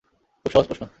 [0.45, 0.83] খুব সহজ প্রশ্ন।